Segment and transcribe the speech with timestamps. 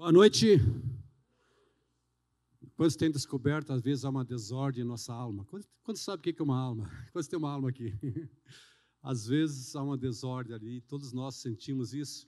[0.00, 0.56] Boa noite.
[2.74, 5.44] Quantos têm descoberto, às vezes, há uma desordem em nossa alma?
[5.44, 6.90] Quantos, quantos sabem o que é uma alma?
[7.12, 7.92] Quantos têm uma alma aqui?
[9.02, 12.26] Às vezes há uma desordem ali, todos nós sentimos isso.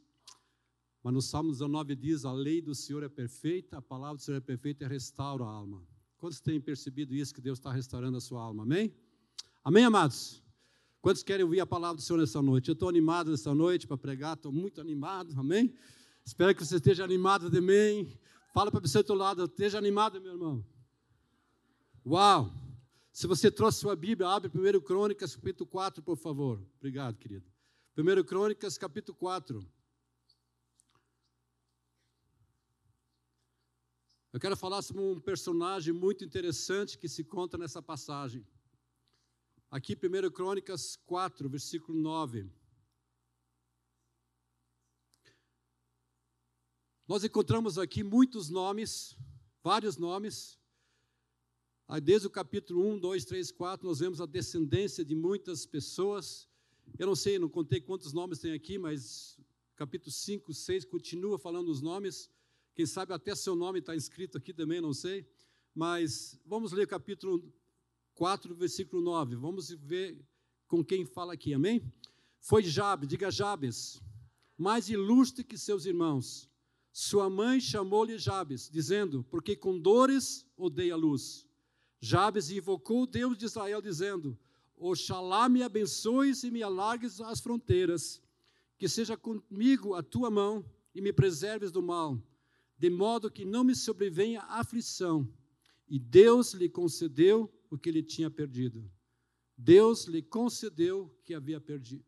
[1.03, 4.36] Mas no Salmo 19 diz: A lei do Senhor é perfeita, a palavra do Senhor
[4.36, 5.82] é perfeita e restaura a alma.
[6.18, 8.64] Quantos têm percebido isso, que Deus está restaurando a sua alma?
[8.64, 8.95] Amém?
[9.64, 10.43] Amém, amados?
[11.00, 12.68] Quantos querem ouvir a palavra do Senhor nessa noite?
[12.68, 15.75] Eu estou animado nessa noite para pregar, estou muito animado, amém?
[16.25, 18.18] Espero que você esteja animado também.
[18.52, 20.64] Fala para o seu outro lado, esteja animado, meu irmão.
[22.07, 22.53] Uau!
[23.12, 26.62] Se você trouxe sua Bíblia, abre 1 Crônicas, capítulo 4, por favor.
[26.79, 27.46] Obrigado, querido.
[27.96, 29.67] 1 Crônicas, capítulo 4.
[34.33, 38.47] Eu quero falar sobre um personagem muito interessante que se conta nessa passagem.
[39.70, 42.50] Aqui, 1 Crônicas 4, versículo 9.
[47.08, 49.16] Nós encontramos aqui muitos nomes,
[49.62, 50.56] vários nomes.
[52.03, 56.48] Desde o capítulo 1, 2, 3, 4, nós vemos a descendência de muitas pessoas.
[56.97, 59.36] Eu não sei, não contei quantos nomes tem aqui, mas
[59.75, 62.31] capítulo 5, 6 continua falando os nomes.
[62.72, 65.27] Quem sabe até seu nome está escrito aqui também, não sei.
[65.75, 67.53] Mas vamos ler capítulo
[68.14, 69.34] 4, versículo 9.
[69.34, 70.25] Vamos ver
[70.69, 71.92] com quem fala aqui, amém?
[72.39, 74.00] Foi Jabes, diga Jabes,
[74.56, 76.52] mais ilustre que seus irmãos
[76.93, 81.49] sua mãe chamou-lhe Jabes, dizendo: Porque com dores odeia a luz.
[81.99, 84.39] Jabes invocou o Deus de Israel, dizendo:
[84.77, 88.21] Oxalá me abençoes e me alargues as fronteiras,
[88.77, 92.23] que seja comigo a tua mão e me preserves do mal,
[92.77, 95.27] de modo que não me sobrevenha aflição.
[95.89, 98.91] E Deus lhe concedeu o que ele tinha perdido.
[99.56, 101.62] Deus lhe concedeu o que havia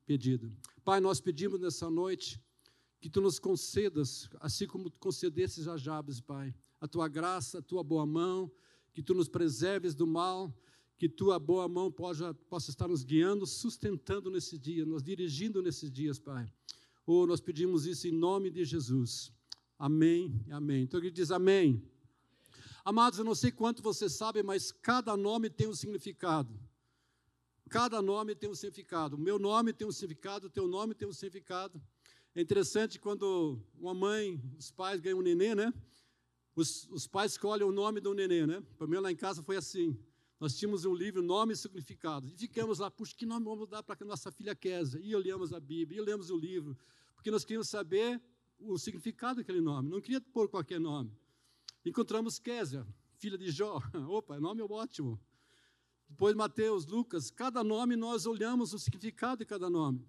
[0.04, 0.52] pedido.
[0.84, 2.42] Pai, nós pedimos nessa noite
[3.04, 7.84] que tu nos concedas, assim como concedesses a Jabes, Pai, a tua graça, a tua
[7.84, 8.50] boa mão,
[8.94, 10.50] que tu nos preserves do mal,
[10.96, 15.92] que tua boa mão possa, possa estar nos guiando, sustentando nesse dia, nos dirigindo nesses
[15.92, 16.50] dias, Pai.
[17.06, 19.30] Oh, nós pedimos isso em nome de Jesus.
[19.78, 20.84] Amém, amém.
[20.84, 21.86] Então ele diz amém.
[22.82, 26.58] Amados, eu não sei quanto você sabe, mas cada nome tem um significado.
[27.68, 29.16] Cada nome tem um significado.
[29.16, 31.78] O meu nome tem um significado, o teu nome tem um significado.
[32.36, 35.72] É interessante quando uma mãe, os pais ganham um nenê, né?
[36.56, 38.60] Os, os pais escolhem o nome do nenê, né?
[38.76, 39.96] Para mim lá em casa foi assim.
[40.40, 42.26] Nós tínhamos um livro, nome e significado.
[42.26, 45.00] E ficamos lá, puxa, que nome vamos dar para a nossa filha Késia?
[45.00, 46.76] E olhamos a Bíblia, e lemos o livro,
[47.14, 48.20] porque nós queríamos saber
[48.58, 49.88] o significado daquele nome.
[49.88, 51.16] Não queria pôr qualquer nome.
[51.84, 52.84] Encontramos Késia,
[53.16, 53.80] filha de Jó.
[54.10, 55.20] Opa, nome é ótimo.
[56.08, 60.04] Depois Mateus, Lucas, cada nome nós olhamos o significado de cada nome.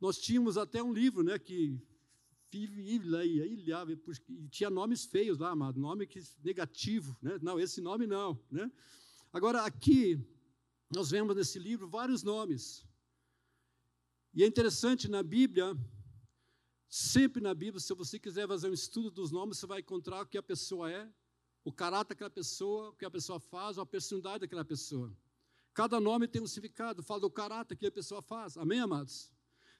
[0.00, 1.80] Nós tínhamos até um livro, né, que
[2.52, 7.38] e tinha nomes feios lá, amado, nome que negativo, né?
[7.42, 8.70] Não, esse nome não, né?
[9.30, 10.18] Agora aqui
[10.90, 12.86] nós vemos nesse livro vários nomes.
[14.32, 15.76] E é interessante na Bíblia,
[16.88, 20.26] sempre na Bíblia, se você quiser fazer um estudo dos nomes, você vai encontrar o
[20.26, 21.06] que a pessoa é,
[21.64, 25.14] o caráter daquela pessoa, o que a pessoa faz, a personalidade daquela pessoa.
[25.74, 28.56] Cada nome tem um significado, fala do caráter que a pessoa faz.
[28.56, 29.30] Amém, amados?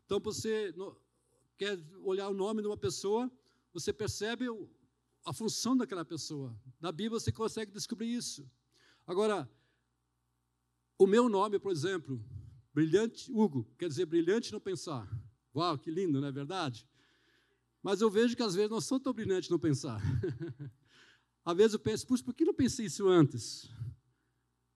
[0.09, 0.75] Então, você
[1.59, 3.31] quer olhar o nome de uma pessoa,
[3.75, 4.47] você percebe
[5.23, 6.59] a função daquela pessoa.
[6.81, 8.51] Na Bíblia você consegue descobrir isso.
[9.07, 9.47] Agora,
[10.97, 12.25] o meu nome, por exemplo,
[12.73, 15.07] brilhante Hugo, quer dizer brilhante no pensar.
[15.55, 16.89] Uau, que lindo, não é verdade?
[17.83, 20.01] Mas eu vejo que às vezes não sou tão brilhante no pensar.
[21.45, 23.71] às vezes eu penso, por que não pensei isso antes?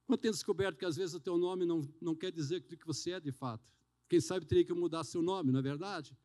[0.06, 2.86] Quando tenho descoberto que às vezes o teu nome não, não quer dizer o que
[2.86, 3.72] você é de fato.
[4.08, 6.16] Quem sabe teria que mudar seu nome, não é verdade?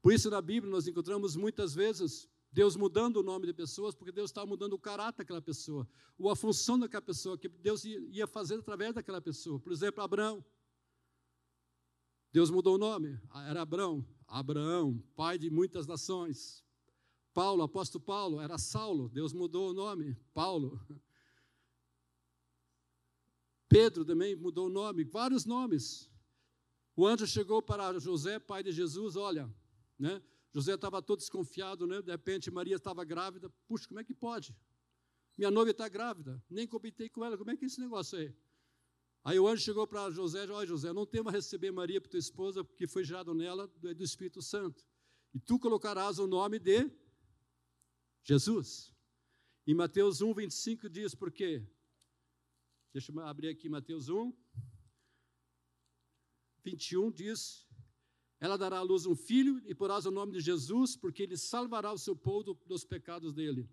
[0.00, 4.10] Por isso, na Bíblia, nós encontramos muitas vezes Deus mudando o nome de pessoas, porque
[4.10, 8.26] Deus estava mudando o caráter daquela pessoa, ou a função daquela pessoa, que Deus ia
[8.26, 9.60] fazer através daquela pessoa.
[9.60, 10.42] Por exemplo, Abraão.
[12.32, 16.64] Deus mudou o nome, era Abraão, Abraão, pai de muitas nações.
[17.34, 20.80] Paulo, apóstolo Paulo, era Saulo, Deus mudou o nome, Paulo.
[23.68, 26.10] Pedro também mudou o nome, vários nomes.
[26.96, 29.54] O anjo chegou para José, pai de Jesus, olha,
[29.98, 30.22] né?
[30.50, 32.00] José estava todo desconfiado, né?
[32.00, 33.50] De repente Maria estava grávida.
[33.68, 34.56] Puxa, como é que pode?
[35.36, 38.34] Minha noiva está grávida, nem comentei com ela, como é que é esse negócio aí?
[39.22, 42.64] Aí o anjo chegou para José, olha José, não tema receber Maria para tua esposa,
[42.64, 44.86] porque foi gerado nela do Espírito Santo.
[45.34, 46.90] E tu colocarás o nome de
[48.22, 48.94] Jesus.
[49.66, 51.62] Em Mateus 1, 25 diz por quê?
[52.92, 54.32] Deixa eu abrir aqui Mateus 1.
[56.66, 57.64] 21 diz:
[58.40, 61.92] Ela dará à luz um filho e porás o nome de Jesus, porque ele salvará
[61.92, 63.68] o seu povo dos pecados dele.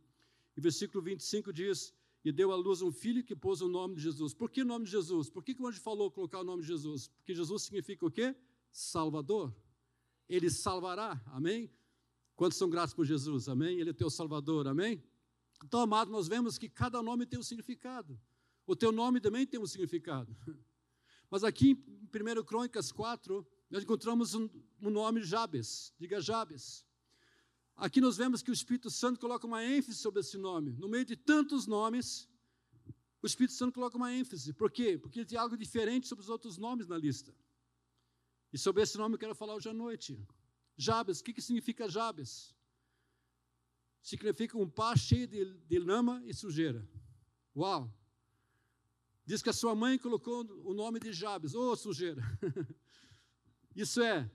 [0.56, 1.92] E versículo 25 diz:
[2.24, 4.34] E deu à luz um filho que pôs o nome de Jesus.
[4.34, 5.30] Por que o nome de Jesus?
[5.30, 7.07] Por que, que o anjo falou colocar o nome de Jesus?
[7.07, 8.36] Porque Jesus significa o quê?
[8.72, 9.54] Salvador.
[10.30, 11.69] Ele salvará, amém?
[12.36, 13.80] Quantos são gratos por Jesus, amém?
[13.80, 15.04] Ele é teu Salvador, amém?
[15.63, 18.19] Então, amado, nós vemos que cada nome tem um significado.
[18.66, 20.36] O teu nome também tem um significado.
[21.33, 24.47] Mas aqui em 1 Crônicas 4, nós encontramos um,
[24.80, 26.85] um nome Jabes, diga Jabes.
[27.75, 30.74] Aqui nós vemos que o Espírito Santo coloca uma ênfase sobre esse nome.
[30.74, 32.30] No meio de tantos nomes,
[33.19, 34.53] o Espírito Santo coloca uma ênfase.
[34.53, 34.95] Por quê?
[34.95, 37.33] Porque ele tem algo diferente sobre os outros nomes na lista.
[38.53, 40.24] E sobre esse nome eu quero falar hoje à noite.
[40.77, 42.56] Jabes, o que, que significa Jabes?
[44.03, 46.88] Significa um pá cheio de, de lama e sujeira.
[47.56, 47.91] Uau!
[49.25, 52.21] Diz que a sua mãe colocou o nome de Jabes, ô oh, sujeira.
[53.75, 54.29] Isso é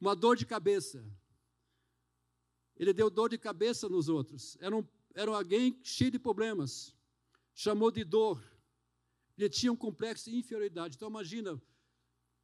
[0.00, 1.04] uma dor de cabeça.
[2.76, 4.56] Ele deu dor de cabeça nos outros.
[4.60, 6.94] Era, um, era alguém cheio de problemas.
[7.54, 8.42] Chamou de dor.
[9.36, 10.96] Ele tinha um complexo de inferioridade.
[10.96, 11.60] Então imagina,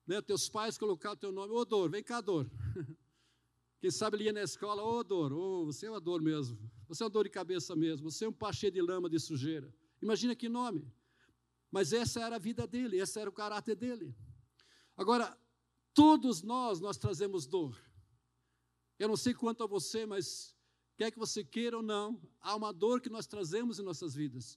[0.06, 2.50] né, teus pais colocaram teu nome, ô oh, dor, vem cá, dor.
[3.80, 6.58] Quem sabe ele ia na escola, ô oh, dor, oh, você é uma dor mesmo.
[6.88, 8.10] Você é uma dor de cabeça mesmo.
[8.10, 9.72] Você é um cheio de lama, de sujeira.
[10.00, 10.90] Imagina que nome.
[11.74, 14.14] Mas essa era a vida dele, esse era o caráter dele.
[14.96, 15.36] Agora,
[15.92, 17.76] todos nós, nós trazemos dor.
[18.96, 20.54] Eu não sei quanto a você, mas
[20.96, 24.56] quer que você queira ou não, há uma dor que nós trazemos em nossas vidas.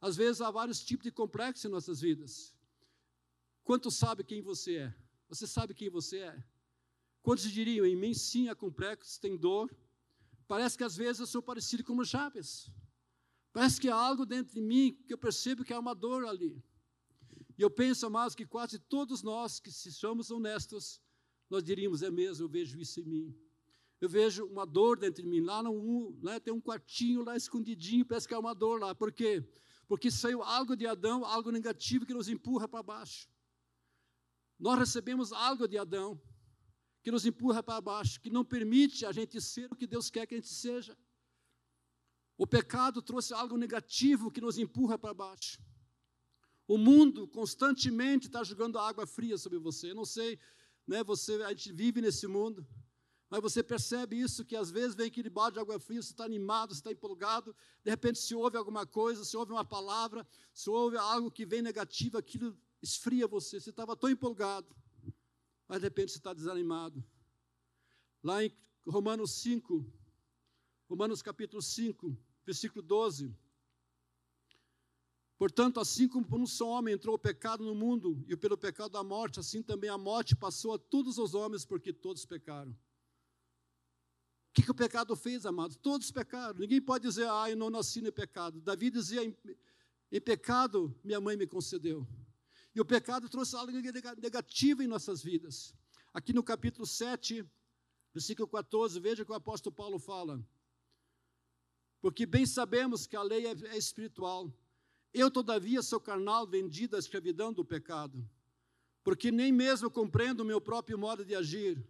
[0.00, 2.52] Às vezes há vários tipos de complexos em nossas vidas.
[3.62, 4.94] Quantos sabe quem você é?
[5.28, 6.44] Você sabe quem você é?
[7.22, 9.72] Quantos diriam, em mim sim há complexos, tem dor.
[10.48, 12.68] Parece que às vezes eu sou parecido com o Jabes.
[13.56, 16.62] Parece que há algo dentro de mim que eu percebo que há uma dor ali.
[17.56, 21.00] E eu penso, amados, que quase todos nós que se somos honestos,
[21.48, 23.34] nós diríamos, é mesmo, eu vejo isso em mim.
[23.98, 25.40] Eu vejo uma dor dentro de mim.
[25.40, 26.14] Lá, no,
[26.44, 28.94] tem um quartinho lá escondidinho, parece que há uma dor lá.
[28.94, 29.42] Por quê?
[29.88, 33.26] Porque saiu algo de Adão, algo negativo que nos empurra para baixo.
[34.58, 36.20] Nós recebemos algo de Adão
[37.02, 40.26] que nos empurra para baixo, que não permite a gente ser o que Deus quer
[40.26, 40.94] que a gente seja.
[42.38, 45.62] O pecado trouxe algo negativo que nos empurra para baixo.
[46.68, 49.90] O mundo constantemente está jogando água fria sobre você.
[49.90, 50.38] Eu não sei,
[50.86, 52.66] né, você, a gente vive nesse mundo,
[53.30, 56.24] mas você percebe isso, que às vezes vem aquele balde de água fria, você está
[56.24, 57.54] animado, você está empolgado,
[57.84, 61.62] de repente se ouve alguma coisa, se ouve uma palavra, se ouve algo que vem
[61.62, 63.60] negativo, aquilo esfria você.
[63.60, 64.74] Você estava tão empolgado,
[65.66, 67.02] mas de repente você está desanimado.
[68.22, 68.52] Lá em
[68.86, 69.84] Romanos 5,
[70.88, 73.34] Romanos capítulo 5, versículo 12.
[75.36, 78.92] Portanto, assim como por um só homem entrou o pecado no mundo, e pelo pecado
[78.92, 82.70] da morte, assim também a morte passou a todos os homens, porque todos pecaram.
[82.70, 85.76] O que, que o pecado fez, amados?
[85.76, 86.58] Todos pecaram.
[86.58, 88.60] Ninguém pode dizer, ah, eu não nasci no pecado.
[88.60, 89.36] Davi dizia, em,
[90.10, 92.06] em pecado minha mãe me concedeu.
[92.74, 95.74] E o pecado trouxe algo negativo em nossas vidas.
[96.14, 97.44] Aqui no capítulo 7,
[98.14, 100.42] versículo 14, veja que o apóstolo Paulo fala.
[102.06, 104.48] Porque bem sabemos que a lei é, é espiritual.
[105.12, 108.24] Eu, todavia, sou carnal, vendido à escravidão do pecado.
[109.02, 111.84] Porque nem mesmo compreendo o meu próprio modo de agir,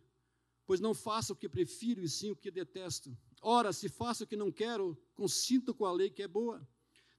[0.67, 3.15] pois não faço o que prefiro e sim o que detesto.
[3.43, 6.67] Ora, se faço o que não quero, consinto com a lei que é boa.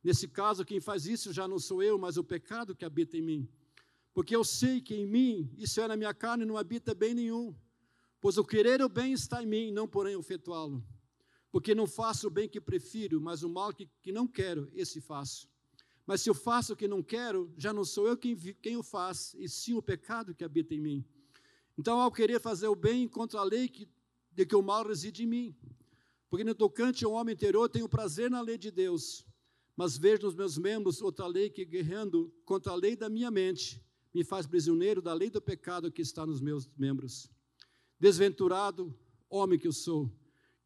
[0.04, 3.22] Nesse caso, quem faz isso já não sou eu, mas o pecado que habita em
[3.22, 3.48] mim.
[4.12, 7.56] Porque eu sei que em mim, isso é na minha carne, não habita bem nenhum.
[8.20, 10.84] Pois o querer o bem está em mim, não porém efetuá-lo.
[11.58, 15.02] Porque não faço o bem que prefiro, mas o mal que, que não quero, esse
[15.02, 15.50] faço.
[16.06, 18.84] Mas se eu faço o que não quero, já não sou eu quem, quem o
[18.84, 21.06] faz, e sim o pecado que habita em mim.
[21.76, 23.90] Então, ao querer fazer o bem, contra a lei que,
[24.32, 25.56] de que o mal reside em mim.
[26.30, 29.26] Porque no tocante ao homem interior, tenho prazer na lei de Deus,
[29.76, 33.84] mas vejo nos meus membros outra lei que, guerreando contra a lei da minha mente,
[34.14, 37.32] me faz prisioneiro da lei do pecado que está nos meus membros.
[38.00, 38.96] Desventurado
[39.28, 40.08] homem que eu sou,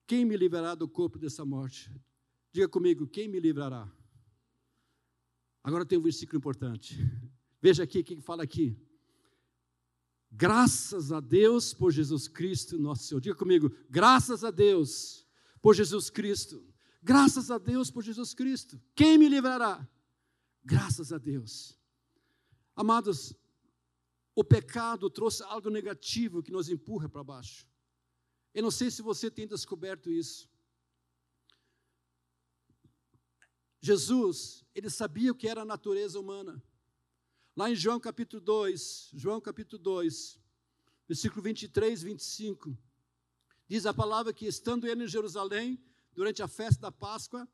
[0.08, 1.92] quem me livrará do corpo dessa morte?
[2.52, 3.90] Diga comigo, quem me livrará?
[5.64, 6.98] Agora tem um versículo importante.
[7.62, 8.76] Veja aqui o que fala aqui.
[10.32, 13.22] Graças a Deus por Jesus Cristo, nosso Senhor.
[13.22, 15.28] Diga comigo, graças a Deus
[15.62, 16.66] por Jesus Cristo.
[17.04, 18.82] Graças a Deus por Jesus Cristo.
[18.96, 19.88] Quem me livrará?
[20.64, 21.78] Graças a Deus.
[22.76, 23.36] Amados,
[24.36, 27.68] o pecado trouxe algo negativo que nos empurra para baixo.
[28.54, 30.50] Eu não sei se você tem descoberto isso.
[33.80, 36.62] Jesus, ele sabia o que era a natureza humana.
[37.56, 40.40] Lá em João capítulo 2, João capítulo 2,
[41.08, 42.78] versículo 23, 25.
[43.68, 45.82] Diz a palavra que, estando ele em Jerusalém,
[46.14, 47.48] durante a festa da Páscoa,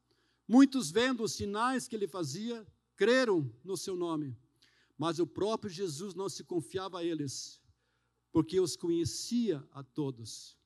[0.47, 4.35] muitos vendo os sinais que ele fazia, creram no seu nome.
[4.97, 7.61] Mas o próprio Jesus não se confiava a eles,
[8.31, 10.57] porque os conhecia a todos.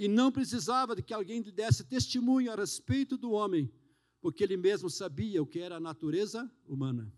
[0.00, 3.70] E não precisava de que alguém lhe desse testemunho a respeito do homem,
[4.18, 7.12] porque ele mesmo sabia o que era a natureza humana.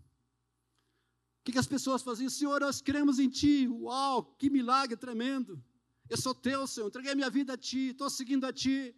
[1.39, 2.29] O que, as pessoas faziam?
[2.29, 3.69] Senhor, nós cremos em Ti.
[3.69, 5.63] Uau, que milagre tremendo.
[6.11, 8.93] Eu sou teu, Senhor, entreguei minha vida a Ti, estou seguindo a Ti.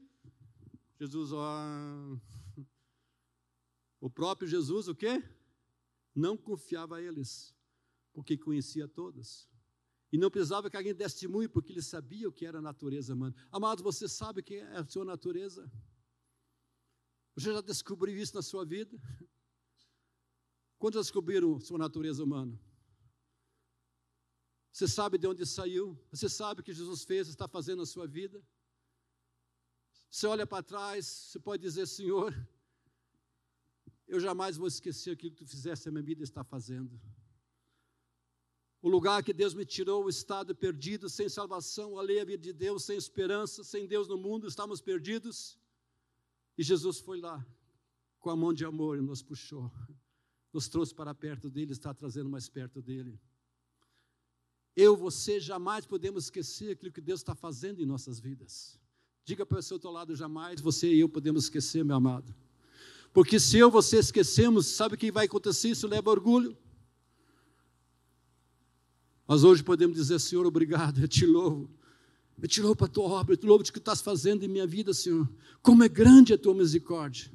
[0.98, 1.58] Jesus, ó,
[4.00, 5.22] o próprio Jesus, o quê?
[6.14, 7.54] Não confiava a eles,
[8.14, 9.46] porque conhecia todos.
[10.14, 13.14] E não precisava que alguém desse testemunho, porque ele sabia o que era a natureza
[13.14, 13.34] humana.
[13.50, 15.68] Amado, você sabe o que é a sua natureza?
[17.34, 18.96] Você já descobriu isso na sua vida?
[20.78, 22.56] Quando descobriram sua natureza humana?
[24.70, 25.98] Você sabe de onde saiu?
[26.12, 28.40] Você sabe o que Jesus fez, está fazendo na sua vida?
[30.08, 32.32] Você olha para trás, você pode dizer, Senhor,
[34.06, 37.00] eu jamais vou esquecer aquilo que tu fizeste, a minha vida está fazendo.
[38.84, 42.52] O lugar que Deus me tirou, o estado perdido, sem salvação, alheia à vida de
[42.52, 45.58] Deus, sem esperança, sem Deus no mundo, estamos perdidos.
[46.58, 47.42] E Jesus foi lá,
[48.20, 49.72] com a mão de amor, e nos puxou,
[50.52, 53.18] nos trouxe para perto dele, está trazendo mais perto dele.
[54.76, 58.78] Eu, você, jamais podemos esquecer aquilo que Deus está fazendo em nossas vidas.
[59.24, 62.34] Diga para o seu outro lado, jamais você e eu podemos esquecer, meu amado.
[63.14, 65.70] Porque se eu você esquecemos, sabe o que vai acontecer?
[65.70, 66.54] Isso leva orgulho.
[69.26, 71.70] Mas hoje podemos dizer, Senhor, obrigado, eu te louvo.
[72.40, 74.48] Eu te louvo para a tua obra, eu te louvo de que estás fazendo em
[74.48, 75.28] minha vida, Senhor.
[75.62, 77.30] Como é grande a tua misericórdia,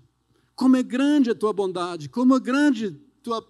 [0.55, 3.48] como é grande a tua bondade, como é grande a tua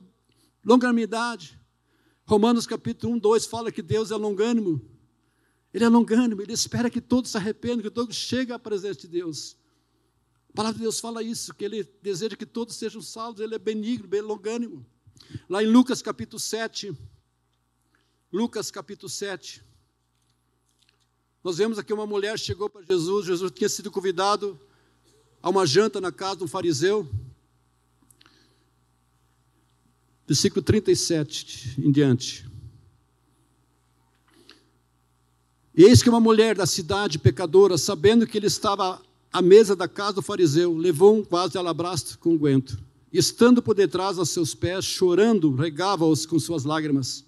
[0.63, 1.60] longanimidade.
[2.25, 4.79] Romanos capítulo 1, 2 fala que Deus é longânimo.
[5.74, 9.08] Ele é longânimo, ele espera que todos se arrependam, que todos cheguem à presença de
[9.08, 9.58] Deus.
[10.50, 13.60] A palavra de Deus fala isso, que ele deseja que todos sejam salvos, ele é
[13.60, 14.86] benigno, bem longânimo.
[15.48, 16.96] Lá em Lucas capítulo 7,
[18.32, 19.64] Lucas capítulo 7,
[21.44, 24.60] nós vemos aqui uma mulher chegou para Jesus, Jesus tinha sido convidado
[25.42, 27.10] a uma janta na casa de um fariseu.
[30.28, 32.48] versículo 37 em diante.
[35.74, 39.02] Eis que uma mulher da cidade pecadora, sabendo que ele estava
[39.34, 42.78] à mesa da casa do fariseu, levou um vaso de alabastro com guento.
[43.12, 47.26] E estando por detrás aos seus pés, chorando, regava-os com suas lágrimas,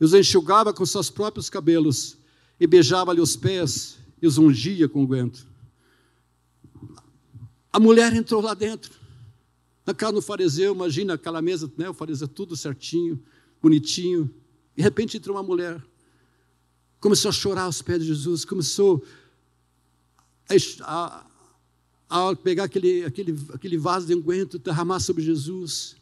[0.00, 2.16] e os enxugava com seus próprios cabelos,
[2.58, 5.46] e beijava-lhe os pés, e os ungia com guento.
[7.72, 8.92] A mulher entrou lá dentro.
[9.86, 13.22] Na casa do fariseu, imagina aquela mesa, né, o fariseu tudo certinho,
[13.62, 14.32] bonitinho.
[14.76, 15.82] De repente entrou uma mulher,
[17.00, 19.04] começou a chorar aos pés de Jesus, começou
[20.82, 21.26] a,
[22.08, 25.96] a, a pegar aquele, aquele, aquele vaso de unguento, derramar sobre Jesus.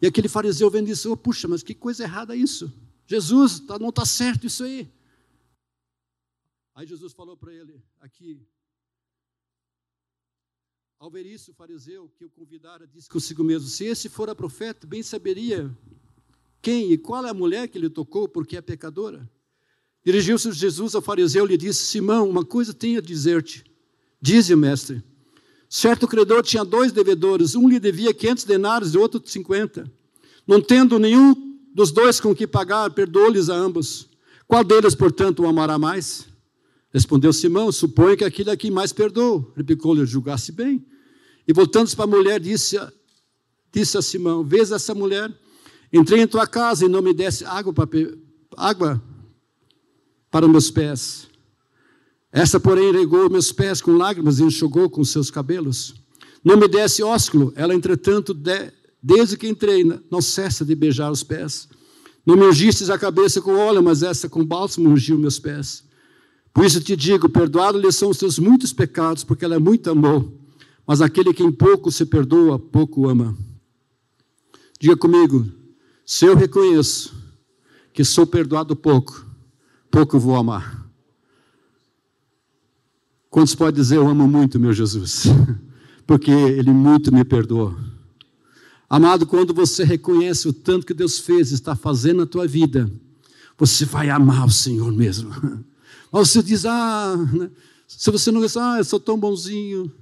[0.00, 2.72] E aquele fariseu vendo isso, oh, puxa, mas que coisa errada isso.
[3.06, 4.90] Jesus, tá, não está certo isso aí.
[6.74, 8.46] Aí Jesus falou para ele, aqui,
[10.98, 14.86] ao ver isso, o fariseu que o convidara disse consigo mesmo: Se esse fora profeta,
[14.86, 15.70] bem saberia
[16.62, 19.30] quem e qual é a mulher que lhe tocou, porque é pecadora.
[20.04, 23.62] Dirigiu-se Jesus ao fariseu e lhe disse: Simão, uma coisa tenho a dizer-te.
[24.20, 25.02] Dize, mestre.
[25.68, 29.92] Certo credor tinha dois devedores, um lhe devia 500 denários e outro 50.
[30.46, 34.08] Não tendo nenhum dos dois com que pagar, perdoou-lhes a ambos.
[34.48, 36.26] Qual deles, portanto, o amará mais?
[36.90, 39.52] Respondeu Simão: Suponho que aquele a quem mais perdoou.
[39.54, 40.82] Replicou-lhe: Julgasse bem.
[41.46, 42.80] E voltando-se para a mulher, disse,
[43.70, 45.30] disse a Simão: Vês essa mulher?
[45.92, 47.86] Entrei em tua casa e não me desse água para,
[48.56, 49.02] água
[50.30, 51.28] para meus pés.
[52.32, 55.94] Essa, porém, regou meus pés com lágrimas e enxugou com seus cabelos.
[56.42, 57.52] Não me desse ósculo.
[57.54, 58.72] Ela, entretanto, de,
[59.06, 61.68] desde que entrei, não cessa de beijar os pés.
[62.26, 65.84] Não me ungistes a cabeça com óleo, mas essa com bálsamo ungiu meus pés.
[66.52, 70.36] Por isso te digo: perdoado-lhe são os teus muitos pecados, porque ela é muito amou.
[70.84, 73.38] Mas aquele que em pouco se perdoa, pouco ama.
[74.80, 75.46] Diga comigo:
[76.04, 77.14] se eu reconheço
[77.92, 79.24] que sou perdoado pouco,
[79.88, 80.84] pouco vou amar.
[83.30, 85.26] Quantos podem dizer eu amo muito meu Jesus?
[86.04, 87.85] Porque Ele muito me perdoou.
[88.88, 92.90] Amado, quando você reconhece o tanto que Deus fez está fazendo na tua vida,
[93.58, 95.30] você vai amar o Senhor mesmo.
[96.12, 97.50] Mas você diz, ah, né?
[97.88, 99.92] se você não diz, ah, eu sou tão bonzinho,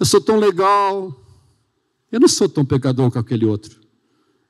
[0.00, 1.14] eu sou tão legal,
[2.10, 3.78] eu não sou tão pecador com aquele outro,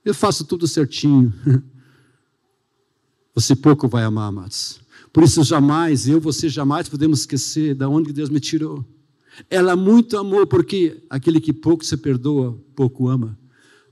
[0.05, 1.33] eu faço tudo certinho.
[3.35, 4.81] você pouco vai amar, amados.
[5.13, 8.85] Por isso, jamais, eu, você jamais podemos esquecer de onde Deus me tirou.
[9.51, 13.39] Ela muito amou, porque aquele que pouco se perdoa, pouco ama.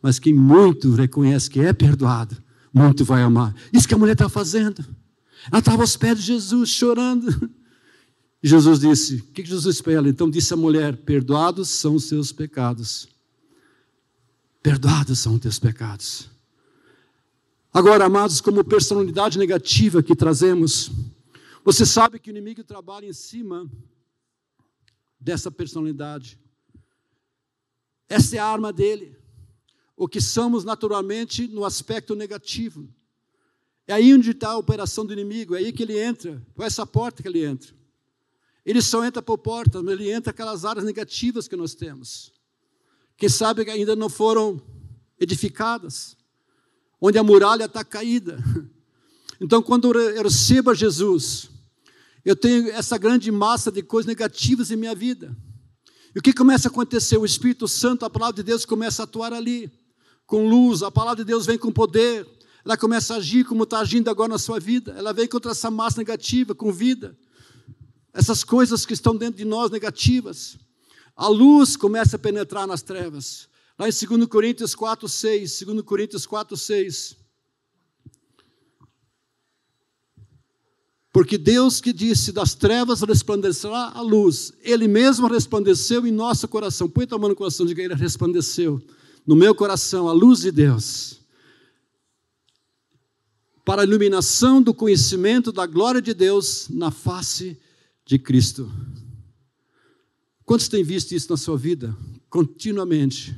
[0.01, 2.37] Mas quem muito reconhece que é perdoado,
[2.73, 3.55] muito vai amar.
[3.73, 4.85] Isso que a mulher está fazendo.
[5.51, 7.51] Ela estava aos pés de Jesus, chorando.
[8.43, 10.09] E Jesus disse: O que Jesus disse para ela?
[10.09, 13.09] Então disse a mulher: Perdoados são os seus pecados.
[14.63, 16.29] Perdoados são os teus pecados.
[17.73, 20.91] Agora, amados, como personalidade negativa que trazemos,
[21.65, 23.71] você sabe que o inimigo trabalha em cima
[25.23, 26.39] dessa personalidade.
[28.09, 29.17] Essa é a arma dele.
[29.97, 32.89] O que somos naturalmente no aspecto negativo.
[33.87, 36.87] É aí onde está a operação do inimigo, é aí que ele entra, por essa
[36.87, 37.73] porta que ele entra.
[38.65, 42.33] Ele só entra por porta, mas ele entra aquelas áreas negativas que nós temos.
[43.17, 44.61] Quem sabe que ainda não foram
[45.19, 46.17] edificadas,
[47.01, 48.43] onde a muralha está caída.
[49.45, 51.51] Então, quando eu recebo Jesus,
[52.25, 55.37] eu tenho essa grande massa de coisas negativas em minha vida.
[56.15, 57.17] E o que começa a acontecer?
[57.17, 59.71] O Espírito Santo, a palavra de Deus começa a atuar ali,
[60.27, 62.27] com luz, a palavra de Deus vem com poder,
[62.65, 65.71] ela começa a agir como está agindo agora na sua vida, ela vem contra essa
[65.71, 67.17] massa negativa, com vida
[68.13, 70.59] essas coisas que estão dentro de nós negativas.
[71.17, 73.49] A luz começa a penetrar nas trevas.
[73.79, 77.17] Lá em 2 Coríntios 4, 6, 2 Coríntios 4, 6.
[81.13, 86.89] Porque Deus que disse, das trevas resplandecerá a luz, Ele mesmo resplandeceu em nosso coração.
[86.89, 88.83] Põe a mão no coração, diga, Ele resplandeceu
[89.27, 91.21] no meu coração, a luz de Deus.
[93.63, 97.61] Para a iluminação do conhecimento da glória de Deus na face
[98.07, 98.73] de Cristo.
[100.45, 101.95] Quantos têm visto isso na sua vida?
[102.31, 103.37] Continuamente.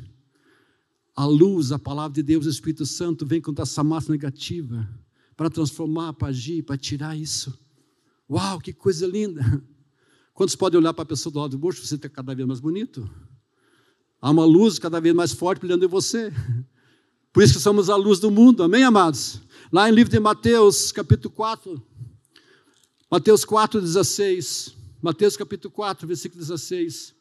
[1.14, 4.88] A luz, a palavra de Deus, o Espírito Santo vem contra essa massa negativa
[5.36, 7.63] para transformar, para agir, para tirar isso.
[8.30, 9.42] Uau, que coisa linda!
[10.32, 11.86] Quantos podem olhar para a pessoa do lado do bucho?
[11.86, 13.08] Você está cada vez mais bonito.
[14.20, 16.32] Há uma luz cada vez mais forte brilhando em você.
[17.32, 19.40] Por isso que somos a luz do mundo, amém, amados?
[19.72, 21.82] Lá em livro de Mateus, capítulo 4,
[23.10, 24.74] Mateus 4, 16.
[25.02, 27.14] Mateus capítulo 4, versículo 16.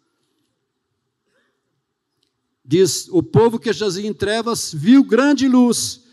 [2.63, 6.03] Diz: O povo que jazia em trevas viu grande luz,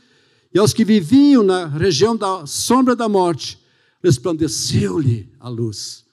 [0.52, 3.59] e aos que viviam na região da sombra da morte,
[4.02, 6.04] resplandeceu-lhe a luz.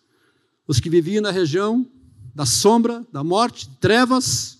[0.67, 1.89] Os que viviam na região
[2.35, 4.59] da sombra da morte, trevas,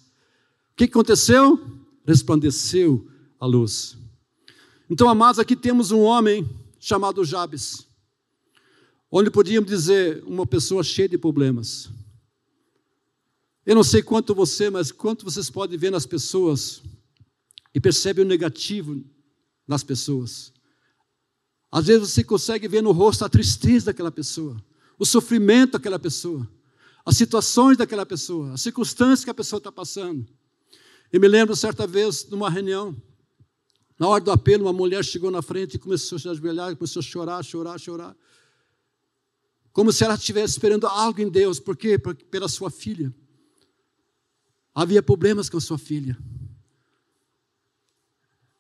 [0.72, 1.60] o que aconteceu?
[2.06, 3.08] Resplandeceu
[3.40, 3.98] a luz.
[4.90, 6.48] Então, amados, aqui temos um homem
[6.80, 7.88] chamado Jabes
[9.12, 11.90] onde podíamos dizer uma pessoa cheia de problemas.
[13.66, 16.82] Eu não sei quanto você, mas quanto vocês podem ver nas pessoas
[17.74, 19.04] e percebe o negativo
[19.68, 20.54] nas pessoas.
[21.72, 24.62] Às vezes você consegue ver no rosto a tristeza daquela pessoa,
[24.98, 26.48] o sofrimento daquela pessoa,
[27.06, 30.26] as situações daquela pessoa, as circunstâncias que a pessoa está passando.
[31.12, 32.96] Eu me lembro certa vez, numa reunião,
[34.00, 37.00] na hora do apelo, uma mulher chegou na frente e começou a se ajoelhar, começou
[37.00, 38.16] a chorar, chorar, chorar
[39.78, 42.00] como se ela estivesse esperando algo em Deus, por quê?
[42.00, 43.14] Pela sua filha.
[44.74, 46.18] Havia problemas com a sua filha.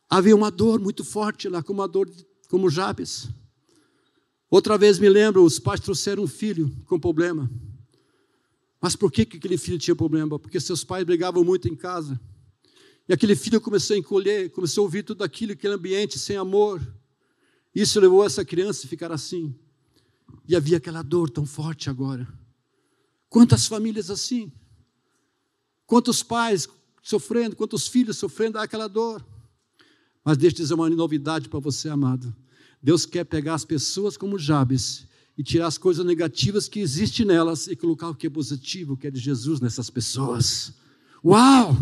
[0.08, 2.08] Havia uma dor muito forte lá, como a dor
[2.48, 3.30] como Jabes.
[4.50, 7.50] Outra vez me lembro, os pais trouxeram um filho com problema.
[8.80, 10.40] Mas por que, que aquele filho tinha problema?
[10.40, 12.20] Porque seus pais brigavam muito em casa.
[13.08, 16.82] E aquele filho começou a encolher, começou a ouvir tudo aquilo, aquele ambiente sem amor.
[17.74, 19.54] Isso levou essa criança a ficar assim.
[20.48, 22.28] E havia aquela dor tão forte agora.
[23.30, 24.52] Quantas famílias assim?
[25.86, 26.68] Quantos pais
[27.02, 29.26] sofrendo, quantos filhos sofrendo aquela dor?
[30.28, 32.36] Mas deixa eu dizer uma novidade para você, amado.
[32.84, 37.68] Deus quer pegar as pessoas como Jabes e tirar as coisas negativas que existem nelas
[37.68, 40.74] e colocar o que é positivo, que é de Jesus nessas pessoas.
[41.24, 41.78] Uau!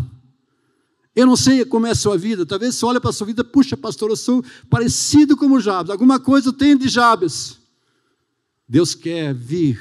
[1.12, 3.42] Eu não sei como é a sua vida, talvez você olhe para a sua vida,
[3.42, 7.58] puxa, pastor, eu sou parecido como Jabes, alguma coisa tenho de Jabes.
[8.68, 9.76] Deus quer vir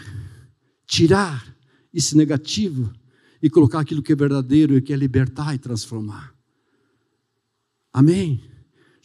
[0.87, 1.55] tirar
[1.93, 2.91] esse negativo
[3.43, 6.33] e colocar aquilo que é verdadeiro e que é libertar e transformar.
[7.93, 8.54] Amém?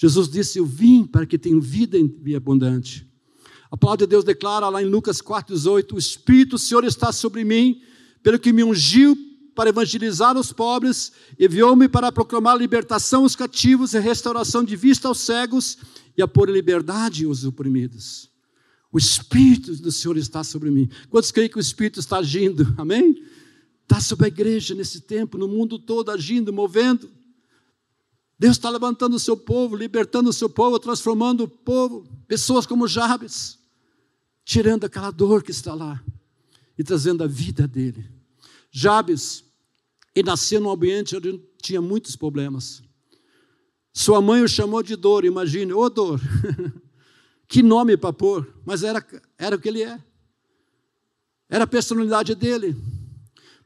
[0.00, 1.98] Jesus disse: Eu vim para que tenham vida
[2.34, 3.06] abundante.
[3.70, 7.44] A palavra de Deus declara lá em Lucas 4,18: O Espírito do Senhor está sobre
[7.44, 7.82] mim,
[8.22, 9.14] pelo que me ungiu
[9.54, 15.20] para evangelizar os pobres, enviou-me para proclamar libertação aos cativos e restauração de vista aos
[15.20, 15.76] cegos
[16.16, 18.30] e a pôr em liberdade os oprimidos.
[18.90, 20.88] O Espírito do Senhor está sobre mim.
[21.10, 22.74] Quantos creem que o Espírito está agindo?
[22.78, 23.22] Amém?
[23.82, 27.19] Está sobre a igreja nesse tempo, no mundo todo, agindo, movendo.
[28.40, 32.88] Deus está levantando o seu povo, libertando o seu povo, transformando o povo, pessoas como
[32.88, 33.58] Jabes,
[34.46, 36.02] tirando aquela dor que está lá
[36.78, 38.10] e trazendo a vida dele.
[38.70, 39.44] Jabes,
[40.14, 42.82] ele nasceu num ambiente onde tinha muitos problemas.
[43.92, 46.18] Sua mãe o chamou de dor, imagine, ô dor.
[47.46, 50.02] que nome para pôr, mas era, era o que ele é.
[51.46, 52.74] Era a personalidade dele.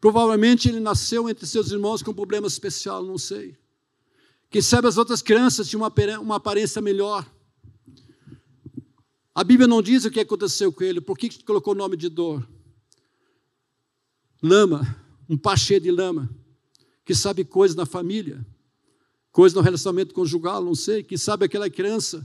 [0.00, 3.56] Provavelmente ele nasceu entre seus irmãos com um problema especial, não sei.
[4.54, 7.28] Quem sabe as outras crianças tinham uma, uma aparência melhor.
[9.34, 12.08] A Bíblia não diz o que aconteceu com ele, por que colocou o nome de
[12.08, 12.48] dor?
[14.40, 14.96] Lama,
[15.28, 16.30] um pachê de lama,
[17.04, 18.46] que sabe coisas na família,
[19.32, 22.24] coisas no relacionamento conjugal, não sei, que sabe aquela criança.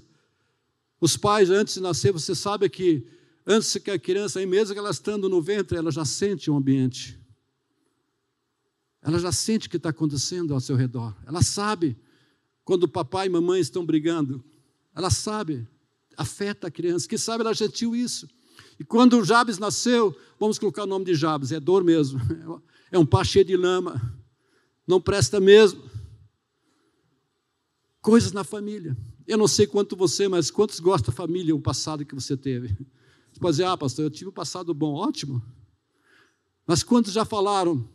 [1.01, 3.07] Os pais, antes de nascer, você sabe que
[3.43, 6.55] antes que a criança, aí mesmo que ela estando no ventre, ela já sente o
[6.55, 7.19] ambiente.
[9.01, 11.17] Ela já sente o que está acontecendo ao seu redor.
[11.25, 11.97] Ela sabe
[12.69, 14.43] quando papai e mamãe estão brigando.
[14.95, 15.67] Ela sabe,
[16.15, 17.07] afeta a criança.
[17.07, 18.29] Que sabe ela sentiu isso.
[18.79, 22.19] E quando Jabes nasceu, vamos colocar o nome de Jabes, é dor mesmo.
[22.91, 23.99] É um pá cheio de lama.
[24.87, 25.83] Não presta mesmo.
[28.01, 28.97] Coisas na família.
[29.27, 32.69] Eu não sei quanto você, mas quantos gostam da família, o passado que você teve?
[33.31, 35.41] Você pode dizer, ah, pastor, eu tive um passado bom, ótimo.
[36.65, 37.87] Mas quantos já falaram,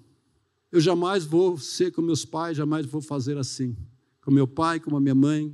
[0.70, 3.76] eu jamais vou ser como meus pais, jamais vou fazer assim
[4.24, 5.52] com meu pai, com a minha mãe.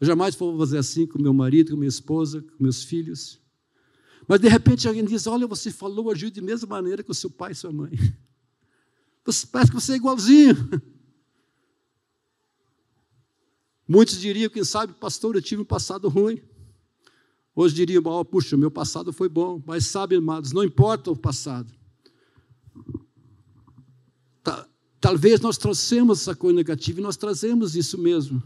[0.00, 3.40] Eu jamais vou fazer assim com meu marido, com minha esposa, com meus filhos.
[4.26, 7.30] Mas de repente alguém diz: Olha, você falou, agiu de mesma maneira que o seu
[7.30, 7.92] pai e sua mãe.
[9.24, 10.56] Você, parece que você é igualzinho.
[13.86, 16.42] Muitos diriam, quem sabe, pastor, eu tive um passado ruim.
[17.54, 19.62] Hoje diriam, oh, puxa, meu passado foi bom.
[19.64, 21.72] Mas sabe, amados, não importa o passado.
[25.02, 28.40] Talvez nós trouxemos essa coisa negativa e nós trazemos isso mesmo.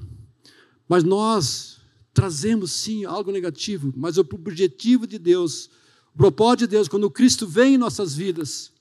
[0.89, 1.77] Mas nós
[2.15, 5.69] trazemos sim algo negativo, mas o objetivo de Deus,
[6.15, 8.73] o propósito de Deus, quando Cristo vem em nossas vidas,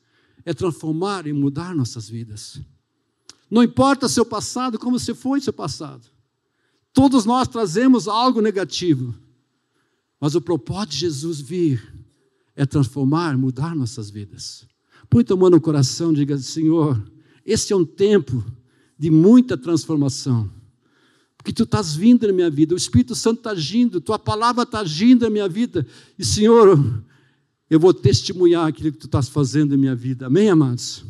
[0.45, 2.61] é transformar e mudar nossas vidas.
[3.51, 6.07] Não importa seu passado, como você foi seu passado.
[6.93, 9.13] Todos nós trazemos algo negativo.
[10.17, 11.93] Mas o propósito de Jesus vir
[12.55, 14.65] é transformar, mudar nossas vidas.
[15.09, 17.14] Põe tua mão no coração, diga: Senhor,
[17.45, 18.43] esse é um tempo
[18.97, 20.49] de muita transformação.
[21.37, 24.79] Porque tu estás vindo na minha vida, o Espírito Santo está agindo, tua palavra está
[24.79, 25.85] agindo na minha vida.
[26.17, 27.03] E, Senhor,
[27.69, 30.25] eu vou testemunhar aquilo que tu estás fazendo na minha vida.
[30.25, 31.05] Amém, amados?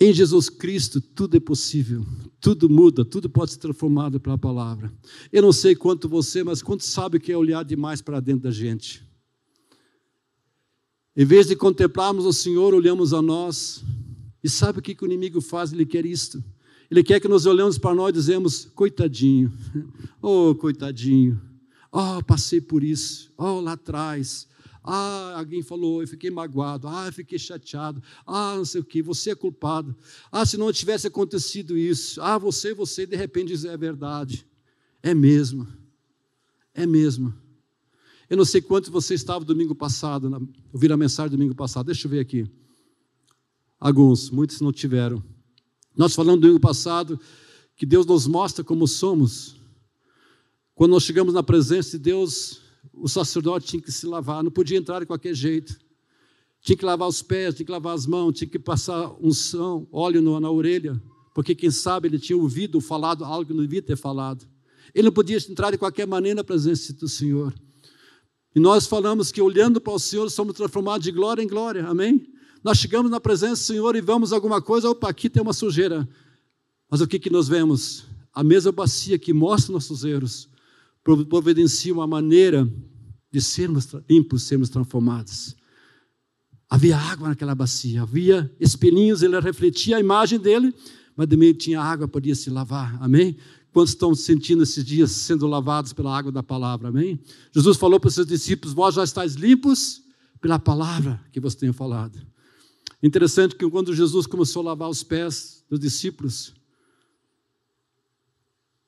[0.00, 2.06] Em Jesus Cristo tudo é possível,
[2.38, 4.92] tudo muda, tudo pode ser transformado pela palavra.
[5.32, 8.50] Eu não sei quanto você, mas quanto sabe que é olhar demais para dentro da
[8.50, 9.07] gente.
[11.18, 13.82] Em vez de contemplarmos o Senhor, olhamos a nós.
[14.40, 15.72] E sabe o que, que o inimigo faz?
[15.72, 16.40] Ele quer isto.
[16.88, 19.52] Ele quer que nós olhemos para nós e dizemos, coitadinho,
[20.22, 21.42] oh, coitadinho,
[21.90, 24.46] oh, passei por isso, oh, lá atrás,
[24.82, 29.02] ah, alguém falou, eu fiquei magoado, ah, eu fiquei chateado, ah, não sei o que,
[29.02, 29.94] você é culpado,
[30.32, 34.46] ah, se não tivesse acontecido isso, ah, você, você, de repente diz, é verdade,
[35.02, 35.66] é mesmo,
[36.72, 37.34] é mesmo.
[38.28, 40.38] Eu não sei quantos você estava domingo passado, na,
[40.72, 42.46] ouviram a mensagem domingo passado, deixa eu ver aqui.
[43.80, 45.22] Alguns, muitos não tiveram.
[45.96, 47.18] Nós falamos domingo passado
[47.74, 49.56] que Deus nos mostra como somos.
[50.74, 52.60] Quando nós chegamos na presença de Deus,
[52.92, 55.78] o sacerdote tinha que se lavar, não podia entrar de qualquer jeito.
[56.60, 60.20] Tinha que lavar os pés, tinha que lavar as mãos, tinha que passar unção, óleo
[60.40, 61.00] na orelha,
[61.34, 64.46] porque quem sabe ele tinha ouvido, falado algo que não devia ter falado.
[64.94, 67.54] Ele não podia entrar de qualquer maneira na presença do Senhor.
[68.54, 72.26] E nós falamos que olhando para o Senhor somos transformados de glória em glória, amém?
[72.62, 76.08] Nós chegamos na presença do Senhor e vamos alguma coisa, opa, aqui tem uma sujeira.
[76.90, 78.04] Mas o que, que nós vemos?
[78.32, 80.48] A mesma bacia que mostra nossos erros,
[81.28, 82.68] providencia uma maneira
[83.30, 85.54] de sermos limpos, sermos transformados.
[86.68, 90.74] Havia água naquela bacia, havia espinhos, ele refletia a imagem dele,
[91.16, 93.36] mas também tinha água, podia se lavar, amém?
[93.78, 97.22] Quantos estão sentindo esses dias sendo lavados pela água da palavra, amém?
[97.54, 100.02] Jesus falou para os seus discípulos: Vós já estáis limpos
[100.40, 102.20] pela palavra que você tem falado.
[103.00, 106.52] Interessante que quando Jesus começou a lavar os pés dos discípulos,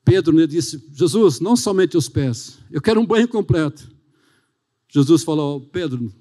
[0.05, 3.88] Pedro né, disse: Jesus, não somente os pés, eu quero um banho completo.
[4.88, 6.12] Jesus falou: Pedro,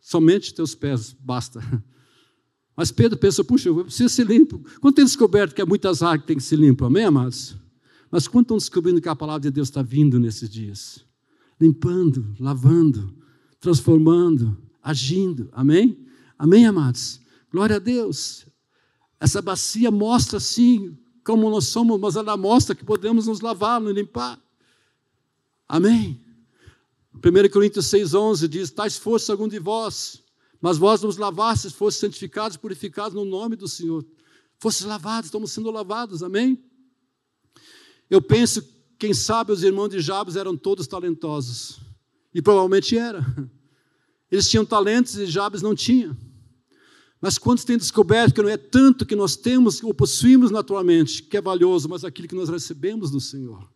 [0.00, 1.60] somente teus pés basta.
[2.74, 4.58] Mas Pedro pensou: puxa, eu preciso ser limpo.
[4.80, 7.60] Quando tem descoberto que há muitas águas que tem que ser limpo, amém, amados?
[8.10, 11.04] Mas quando estão descobrindo que a palavra de Deus está vindo nesses dias?
[11.60, 13.14] Limpando, lavando,
[13.60, 15.48] transformando, agindo.
[15.52, 16.06] Amém?
[16.38, 17.20] Amém, amados?
[17.52, 18.46] Glória a Deus.
[19.20, 23.94] Essa bacia mostra assim como nós somos, mas ela mostra que podemos nos lavar, nos
[23.94, 24.40] limpar.
[25.68, 26.20] Amém?
[27.14, 30.22] 1 Coríntios 6,11 diz: Tais fosse algum de vós,
[30.60, 34.04] mas vós nos lavastes, fosse santificados, purificados no nome do Senhor.
[34.58, 36.62] Fosse lavados, estamos sendo lavados, amém?
[38.10, 38.62] Eu penso,
[38.98, 41.80] quem sabe os irmãos de Jabes eram todos talentosos.
[42.34, 43.24] E provavelmente era.
[44.30, 46.16] Eles tinham talentos e Jabes não tinha.
[47.20, 51.36] Mas quando têm descoberto que não é tanto que nós temos ou possuímos naturalmente, que
[51.36, 53.70] é valioso, mas aquilo que nós recebemos do Senhor.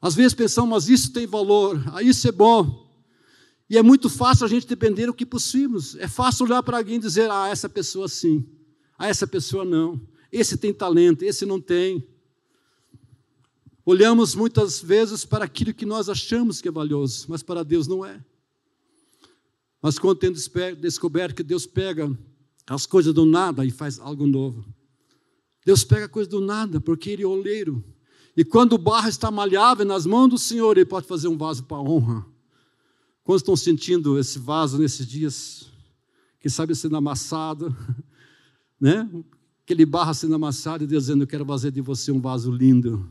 [0.00, 2.86] Às vezes pensamos, mas isso tem valor, ah, isso é bom.
[3.68, 5.96] E é muito fácil a gente depender do que possuímos.
[5.96, 8.46] É fácil olhar para alguém e dizer, ah, essa pessoa sim,
[8.98, 10.00] ah, essa pessoa não.
[10.32, 12.06] Esse tem talento, esse não tem.
[13.86, 18.04] Olhamos muitas vezes para aquilo que nós achamos que é valioso, mas para Deus não
[18.04, 18.20] é.
[19.80, 22.10] Mas quando temos descoberto que Deus pega
[22.66, 24.66] as coisas do nada e faz algo novo.
[25.64, 27.84] Deus pega a coisa do nada, porque Ele é oleiro.
[28.36, 31.62] E quando o barro está malhável nas mãos do Senhor, Ele pode fazer um vaso
[31.62, 32.26] para honra.
[33.22, 35.70] Quando estão sentindo esse vaso nesses dias,
[36.40, 37.74] que sabe sendo amassado,
[38.80, 39.08] né?
[39.62, 43.08] Aquele barro sendo amassado e dizendo: Eu quero fazer de você um vaso lindo,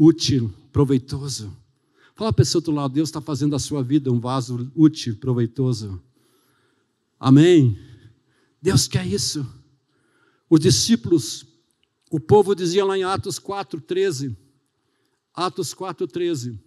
[0.00, 1.54] útil, proveitoso.
[2.14, 6.02] Fala a pessoa do lado, Deus está fazendo da sua vida um vaso útil, proveitoso.
[7.18, 7.78] Amém?
[8.62, 9.46] Deus quer isso.
[10.48, 11.44] Os discípulos,
[12.10, 14.34] o povo dizia lá em Atos 4,13.
[15.34, 16.58] Atos 4,13.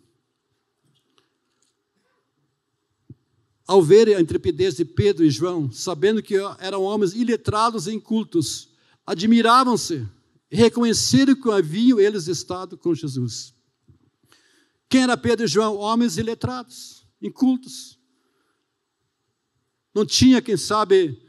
[3.65, 8.69] Ao verem a intrepidez de Pedro e João, sabendo que eram homens iletrados e incultos,
[9.08, 10.08] admiravam-se
[10.56, 13.54] reconheceram que haviam eles estado com Jesus.
[14.88, 15.78] Quem era Pedro e João?
[15.78, 18.00] Homens iletrados, incultos.
[19.94, 21.20] Não tinha, quem sabe,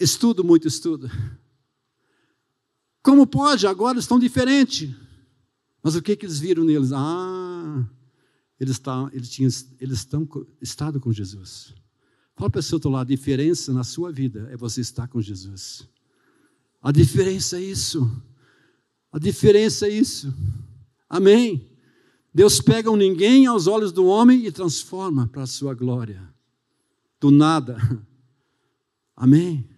[0.00, 1.10] Estudo, muito estudo.
[3.02, 3.66] Como pode?
[3.66, 4.88] Agora estão diferentes.
[5.82, 6.90] Mas o que, que eles viram neles?
[6.90, 7.86] Ah,
[8.58, 10.26] eles, estão, eles, tinham, eles estão
[10.58, 11.74] estado com Jesus.
[12.34, 15.20] Fala para o seu outro lado, a diferença na sua vida é você estar com
[15.20, 15.86] Jesus.
[16.82, 18.10] A diferença é isso.
[19.12, 20.32] A diferença é isso.
[21.08, 21.68] Amém.
[22.32, 26.32] Deus pega um ninguém aos olhos do homem e transforma para a sua glória.
[27.20, 27.76] Do nada.
[29.16, 29.68] Amém.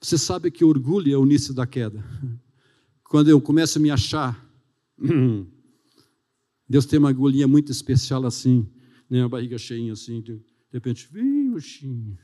[0.00, 2.04] Você sabe que orgulho é o início da queda.
[3.04, 4.44] Quando eu começo a me achar,
[6.68, 8.68] Deus tem uma agulhinha muito especial assim,
[9.08, 10.40] né, a barriga cheinha assim, de,
[10.72, 12.18] repente, vem, murchinho.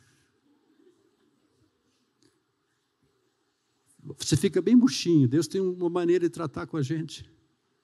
[4.19, 5.29] Você fica bem murchinho.
[5.29, 7.25] Deus tem uma maneira de tratar com a gente.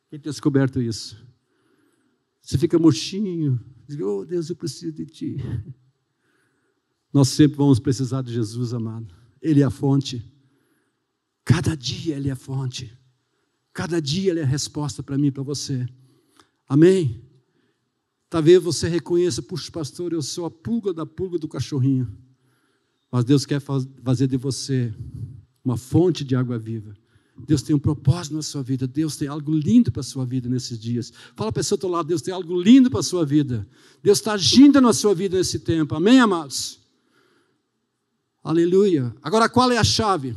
[0.09, 1.17] Quem tem descoberto isso?
[2.41, 5.37] Você fica murchinho, diz, oh Deus, eu preciso de Ti.
[7.13, 9.15] Nós sempre vamos precisar de Jesus, amado.
[9.41, 10.25] Ele é a fonte.
[11.45, 12.97] Cada dia Ele é a fonte.
[13.73, 15.87] Cada dia Ele é a resposta para mim, para você.
[16.67, 17.23] Amém?
[18.29, 22.13] Talvez você reconheça, puxa, pastor, eu sou a pulga da pulga do cachorrinho.
[23.11, 24.95] Mas Deus quer fazer de você
[25.69, 26.97] uma fonte de água viva.
[27.47, 28.87] Deus tem um propósito na sua vida.
[28.87, 31.13] Deus tem algo lindo para a sua vida nesses dias.
[31.37, 33.69] Fala para a do lado, Deus tem algo lindo para a sua vida.
[34.03, 35.95] Deus está agindo na sua vida nesse tempo.
[35.95, 36.81] Amém, amados?
[38.43, 39.15] Aleluia.
[39.23, 40.35] Agora, qual é a chave?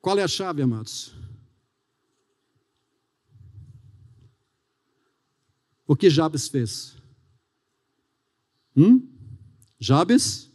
[0.00, 1.12] Qual é a chave, amados?
[5.86, 6.96] O que Jabes fez?
[8.76, 9.08] Hum?
[9.78, 10.47] Jabes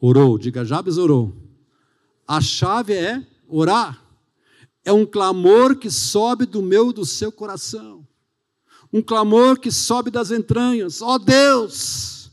[0.00, 0.38] orou.
[0.38, 1.36] Diga, Jabes orou.
[2.26, 4.02] A chave é orar.
[4.84, 8.06] É um clamor que sobe do meu, do seu coração.
[8.92, 11.02] Um clamor que sobe das entranhas.
[11.02, 12.30] Ó oh, Deus!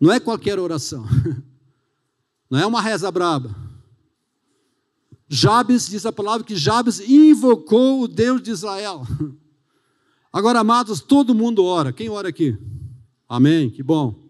[0.00, 1.06] Não é qualquer oração.
[2.50, 3.54] Não é uma reza braba.
[5.28, 9.06] Jabes, diz a palavra que Jabes invocou o Deus de Israel.
[10.32, 11.92] Agora, amados, todo mundo ora.
[11.92, 12.58] Quem ora aqui?
[13.28, 14.23] Amém, que bom.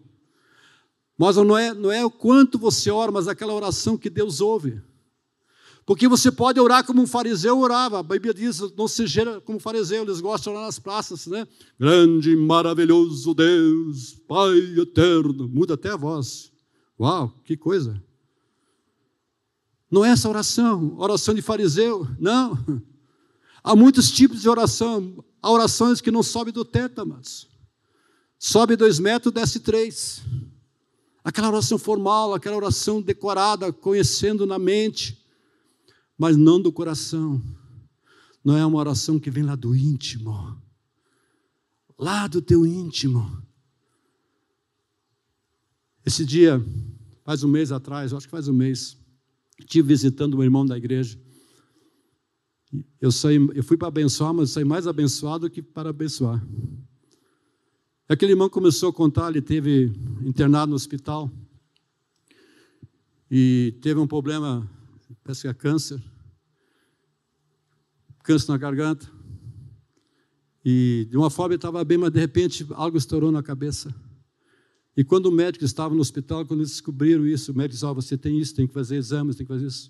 [1.17, 4.81] Mas não é, não é o quanto você ora, mas aquela oração que Deus ouve.
[5.85, 7.99] Porque você pode orar como um fariseu orava.
[7.99, 11.47] A Bíblia diz, não seja como fariseu, eles gostam de orar nas praças, né?
[11.79, 15.47] Grande, maravilhoso Deus, Pai eterno.
[15.47, 16.51] Muda até a voz.
[16.99, 18.01] Uau, que coisa.
[19.91, 22.57] Não é essa oração, oração de fariseu, não.
[23.63, 25.23] Há muitos tipos de oração.
[25.41, 27.47] Há orações que não sobem do teto, mas
[28.39, 30.23] sobe dois metros, desce três.
[31.25, 35.25] Aquela oração formal, aquela oração decorada, conhecendo na mente
[36.17, 37.41] mas não do coração.
[38.43, 40.61] Não é uma oração que vem lá do íntimo,
[41.97, 43.41] lá do teu íntimo.
[46.05, 46.63] Esse dia,
[47.23, 48.97] faz um mês atrás, acho que faz um mês,
[49.59, 51.19] estive visitando um irmão da igreja.
[53.01, 56.45] Eu, saí, eu fui para abençoar, mas saí mais abençoado que para abençoar.
[58.07, 59.91] Aquele irmão começou a contar, ele teve
[60.21, 61.31] internado no hospital
[63.31, 64.69] e teve um problema,
[65.23, 65.99] parece que é câncer,
[68.21, 69.11] câncer na garganta.
[70.63, 73.93] E de uma forma ele estava bem, mas de repente algo estourou na cabeça.
[74.95, 77.95] E quando o médico estava no hospital, quando eles descobriram isso, o médico disse: oh,
[77.95, 79.89] você tem isso, tem que fazer exames, tem que fazer isso.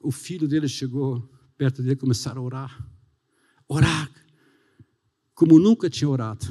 [0.00, 2.90] O filho dele chegou perto dele começaram a orar.
[3.68, 4.10] Orar
[5.38, 6.44] como nunca tinha orado.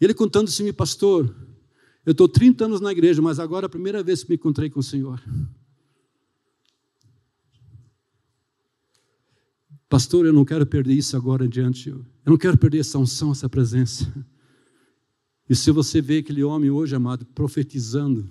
[0.00, 1.36] Ele contando assim, pastor,
[2.06, 4.70] eu estou 30 anos na igreja, mas agora é a primeira vez que me encontrei
[4.70, 5.22] com o Senhor.
[9.86, 11.90] Pastor, eu não quero perder isso agora em diante.
[11.90, 14.10] Eu não quero perder essa unção, essa presença.
[15.46, 18.30] E se você vê aquele homem hoje, amado, profetizando,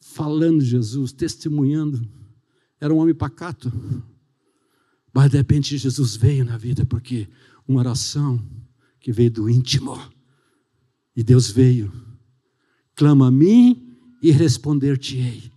[0.00, 2.04] falando de Jesus, testemunhando,
[2.80, 3.72] era um homem pacato.
[5.12, 7.28] Mas de repente Jesus veio na vida, porque
[7.70, 8.44] uma oração
[8.98, 9.96] que veio do íntimo.
[11.14, 11.92] E Deus veio.
[12.96, 15.52] Clama a mim e responder-te-ei.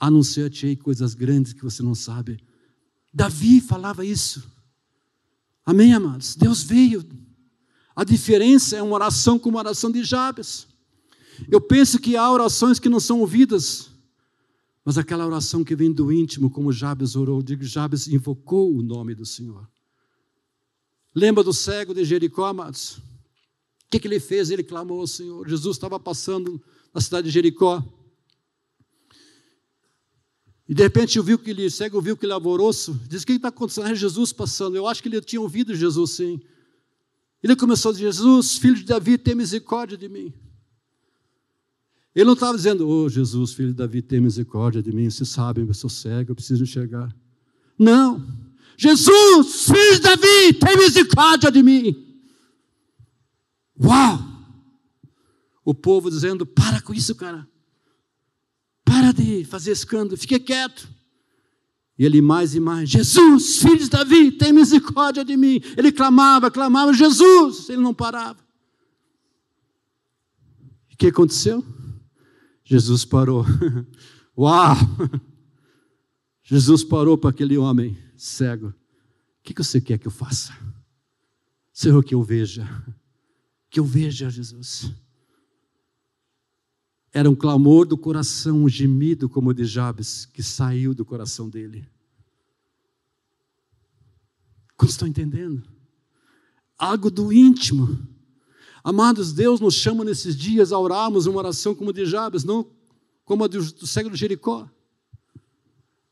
[0.00, 2.42] Anunciar-te-ei coisas grandes que você não sabe.
[3.12, 4.42] Davi falava isso.
[5.64, 6.34] Amém, amados?
[6.34, 7.04] Deus veio.
[7.94, 10.66] A diferença é uma oração como a oração de Jabes.
[11.48, 13.88] Eu penso que há orações que não são ouvidas,
[14.84, 19.14] mas aquela oração que vem do íntimo, como Jabes orou, digo, Jabes invocou o nome
[19.14, 19.68] do Senhor.
[21.14, 22.98] Lembra do cego de Jericó, amados?
[22.98, 24.50] O que, que ele fez?
[24.50, 25.48] Ele clamou ao Senhor.
[25.48, 26.60] Jesus estava passando
[26.92, 27.82] na cidade de Jericó.
[30.68, 33.48] E de repente viu que ele, cego viu que ele alvoroço, diz: O que está
[33.48, 33.88] acontecendo?
[33.88, 34.76] É Jesus passando.
[34.76, 36.40] Eu acho que ele tinha ouvido Jesus sim.
[37.42, 40.32] Ele começou a dizer: Jesus, filho de Davi, tem misericórdia de mim.
[42.14, 45.10] Ele não estava dizendo: Oh, Jesus, filho de Davi, tem misericórdia de mim.
[45.10, 47.14] Vocês sabem, eu sou cego, eu preciso enxergar.
[47.78, 48.43] Não.
[48.76, 51.96] Jesus, filho de Davi, tem misericórdia de mim.
[53.80, 54.18] Uau!
[55.64, 57.48] O povo dizendo: Para com isso, cara.
[58.84, 60.88] Para de fazer escândalo, fique quieto.
[61.98, 65.60] E ele mais e mais, Jesus, filho de Davi, tem misericórdia de mim.
[65.76, 68.44] Ele clamava, clamava, Jesus, ele não parava.
[70.92, 71.64] O que aconteceu?
[72.64, 73.44] Jesus parou.
[74.36, 74.76] Uau!
[76.42, 78.68] Jesus parou para aquele homem cego.
[78.68, 78.74] O
[79.42, 80.52] que você quer que eu faça?
[81.72, 82.66] Senhor, que eu veja.
[83.68, 84.90] Que eu veja, Jesus.
[87.12, 91.48] Era um clamor do coração, um gemido como o de Jabes, que saiu do coração
[91.48, 91.88] dele.
[94.76, 95.62] Como estão entendendo?
[96.76, 97.98] Algo do íntimo.
[98.82, 102.70] Amados, Deus nos chama nesses dias a orarmos uma oração como de Jabes, não
[103.24, 104.68] como a do, do cego de Jericó.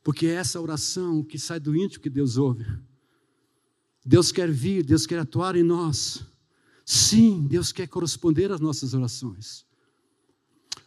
[0.02, 2.66] Porque é essa oração que sai do íntimo que Deus ouve.
[4.04, 6.24] Deus quer vir, Deus quer atuar em nós.
[6.84, 9.64] Sim, Deus quer corresponder às nossas orações.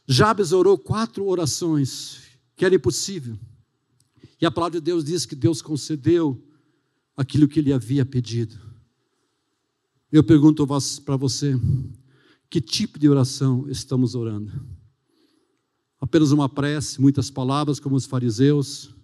[0.07, 2.21] Jabes orou quatro orações,
[2.55, 3.39] que era impossível.
[4.39, 6.43] E a palavra de Deus diz que Deus concedeu
[7.15, 8.59] aquilo que ele havia pedido.
[10.11, 10.65] Eu pergunto
[11.03, 11.59] para você,
[12.49, 14.51] que tipo de oração estamos orando?
[15.99, 18.94] Apenas uma prece, muitas palavras, como os fariseus,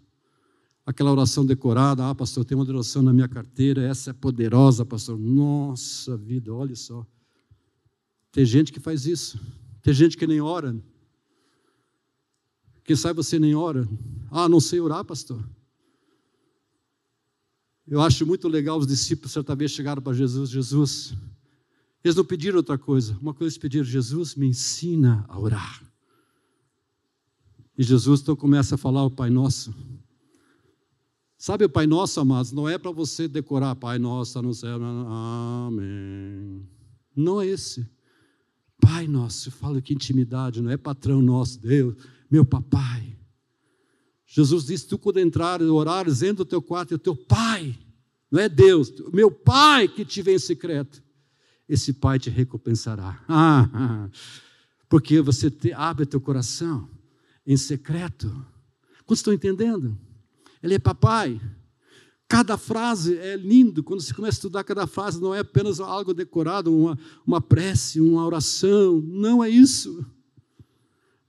[0.91, 5.17] aquela oração decorada, ah, pastor, tem uma oração na minha carteira, essa é poderosa, pastor.
[5.17, 7.05] Nossa vida, olha só.
[8.31, 9.39] Tem gente que faz isso,
[9.81, 10.75] tem gente que nem ora.
[12.83, 13.87] Quem sabe você nem ora.
[14.29, 15.43] Ah, não sei orar, pastor.
[17.87, 21.13] Eu acho muito legal os discípulos, certa vez, chegaram para Jesus: Jesus,
[22.03, 23.17] eles não pediram outra coisa.
[23.21, 25.83] Uma coisa eles pediram: Jesus, me ensina a orar.
[27.77, 29.73] E Jesus então começa a falar o Pai Nosso.
[31.41, 34.79] Sabe o Pai Nosso, amados, não é para você decorar Pai Nosso no céu.
[34.79, 36.63] Amém.
[37.15, 37.83] Não é esse.
[38.79, 41.95] Pai Nosso, fala que intimidade, não é patrão nosso, Deus
[42.29, 43.17] meu papai.
[44.23, 47.75] Jesus disse: Tu, quando entrar e orares, entra no teu quarto, e o teu pai,
[48.29, 51.03] não é Deus, meu pai que te vê em secreto,
[51.67, 53.19] esse pai te recompensará.
[53.27, 54.09] Ah, ah,
[54.87, 56.87] porque você te, abre teu coração
[57.47, 58.27] em secreto.
[59.07, 59.97] Quantos estão entendendo?
[60.61, 61.39] Ele é papai.
[62.27, 63.83] Cada frase é lindo.
[63.83, 67.99] Quando você começa a estudar cada frase, não é apenas algo decorado, uma, uma prece,
[67.99, 69.01] uma oração.
[69.01, 70.05] Não é isso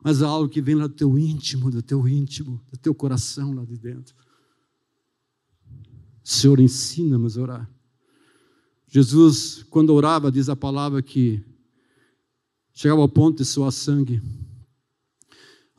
[0.04, 3.54] mas é algo que vem lá do teu íntimo, do teu íntimo, do teu coração
[3.54, 4.16] lá de dentro.
[6.24, 7.70] Senhor, ensina-nos a orar.
[8.88, 11.44] Jesus, quando orava, diz a palavra que
[12.74, 14.22] Chegava ao ponto de suar sangue.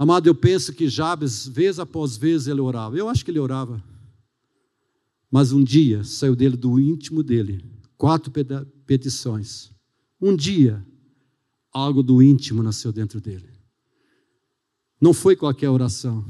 [0.04, 2.98] Amado, eu penso que Jabes, vez após vez, ele orava.
[2.98, 3.82] Eu acho que ele orava.
[5.32, 7.64] Mas um dia saiu dele, do íntimo dele,
[7.98, 8.30] quatro
[8.86, 9.72] petições.
[10.20, 10.86] Um dia,
[11.72, 13.50] algo do íntimo nasceu dentro dele.
[15.00, 16.26] Não foi qualquer oração,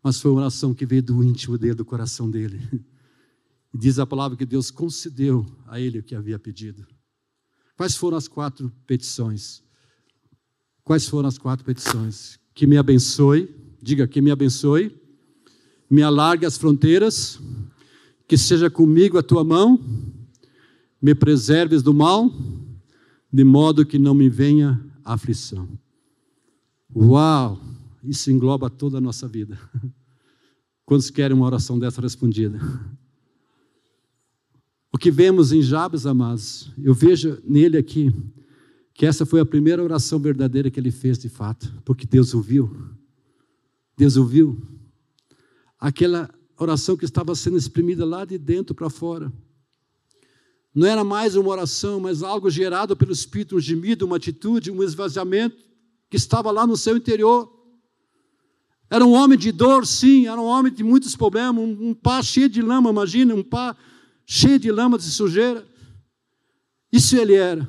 [0.00, 2.60] mas foi uma oração que veio do íntimo dele, do coração dele.
[3.74, 6.86] E diz a palavra que Deus concedeu a ele o que havia pedido.
[7.76, 9.64] Quais foram as quatro petições?
[10.84, 12.38] Quais foram as quatro petições?
[12.54, 14.94] Que me abençoe, diga que me abençoe,
[15.90, 17.38] me alargue as fronteiras,
[18.26, 19.78] que seja comigo a tua mão,
[21.02, 22.32] me preserves do mal,
[23.32, 25.68] de modo que não me venha aflição.
[26.94, 27.60] Uau!
[28.02, 29.58] Isso engloba toda a nossa vida.
[30.84, 32.60] Quantos querem uma oração dessa respondida?
[34.92, 38.12] O que vemos em Jabes, amados, eu vejo nele aqui
[38.94, 42.90] que essa foi a primeira oração verdadeira que ele fez de fato, porque Deus ouviu.
[43.98, 44.62] Deus ouviu.
[45.78, 49.32] Aquela oração que estava sendo exprimida lá de dentro para fora.
[50.72, 54.82] Não era mais uma oração, mas algo gerado pelo Espírito, um gemido, uma atitude, um
[54.82, 55.56] esvaziamento
[56.08, 57.52] que estava lá no seu interior.
[58.88, 62.22] Era um homem de dor, sim, era um homem de muitos problemas, um, um pá
[62.22, 63.76] cheio de lama, imagina, um pá
[64.24, 65.66] cheio de lama de sujeira.
[66.92, 67.68] Isso ele era.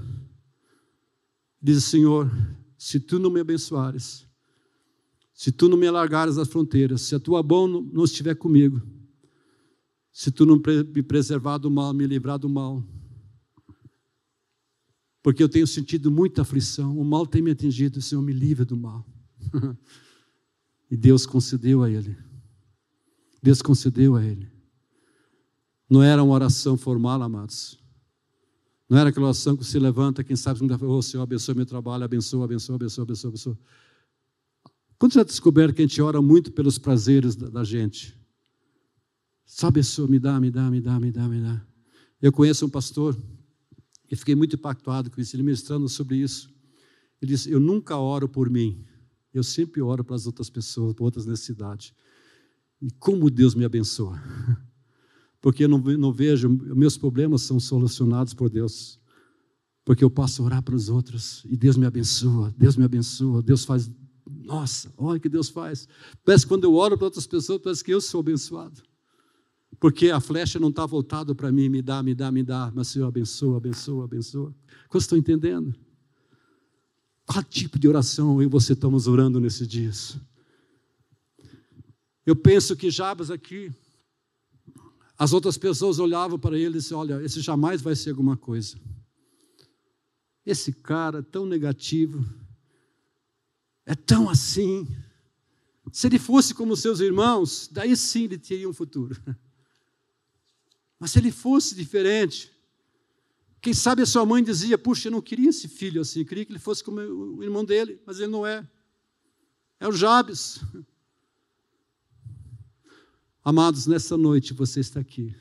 [1.66, 2.32] Diz Senhor:
[2.78, 4.28] se tu não me abençoares,
[5.34, 8.80] se tu não me alargares as fronteiras, se a tua mão não estiver comigo,
[10.14, 12.88] se tu não me preservar do mal, me livrar do mal,
[15.24, 18.78] porque eu tenho sentido muita aflição, o mal tem me atingido, Senhor me livre do
[18.78, 19.04] mal.
[20.92, 22.16] e Deus concedeu a ele.
[23.42, 24.52] Deus concedeu a ele.
[25.90, 27.84] Não era uma oração formal, amados.
[28.88, 32.46] Não era aquela oração que se levanta, quem sabe, oh, Senhor, abençoe meu trabalho, abençoa,
[32.46, 33.60] abençoa, abençoa, abençoa, abençoa.
[34.98, 38.18] Quando já descoberto que a gente ora muito pelos prazeres da, da gente?
[39.46, 41.66] Só abençoa, me dá, me dá, me dá, me dá, me dá.
[42.22, 43.18] Eu conheço um pastor
[44.10, 46.54] e fiquei muito impactado com isso, ele ministrando sobre isso.
[47.22, 48.86] Ele disse: Eu nunca oro por mim,
[49.34, 51.94] eu sempre oro para as outras pessoas, para outras necessidades.
[52.82, 54.22] E como Deus me abençoa.
[55.46, 59.00] porque eu não, não vejo, meus problemas são solucionados por Deus.
[59.86, 63.64] Porque eu posso orar para os outros e Deus me abençoa, Deus me abençoa, Deus
[63.64, 63.92] faz.
[64.26, 65.88] Nossa, olha que Deus faz.
[66.24, 68.82] Parece que quando eu oro para outras pessoas, parece que eu sou abençoado.
[69.80, 72.88] Porque a flecha não está voltada para mim, me dá, me dá, me dá, mas
[72.88, 74.56] Senhor abençoa, abençoa, abençoa.
[74.90, 75.76] Quantos estão entendendo?
[77.24, 80.18] Qual tipo de oração eu e você estamos orando nesses dias?
[82.26, 83.72] Eu penso que Jabas aqui,
[85.18, 88.78] as outras pessoas olhavam para ele e diziam: Olha, esse jamais vai ser alguma coisa.
[90.46, 92.24] Esse cara tão negativo,
[93.86, 94.88] é tão assim.
[95.92, 99.16] Se ele fosse como seus irmãos, daí sim ele teria um futuro.
[101.00, 102.52] Mas se ele fosse diferente,
[103.62, 106.46] quem sabe a sua mãe dizia: Puxa, eu não queria esse filho assim, eu queria
[106.46, 108.68] que ele fosse como o irmão dele, mas ele não é.
[109.80, 110.60] É o Jabes.
[113.48, 115.36] Amados, nessa noite você está aqui.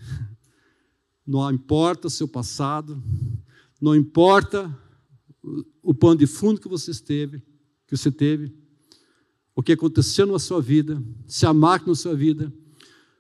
[1.27, 3.03] Não importa o seu passado,
[3.81, 4.71] não importa
[5.83, 7.43] o pano de fundo que você esteve,
[7.87, 8.55] que você teve,
[9.57, 12.53] o que aconteceu na sua vida, se há máquina na sua vida,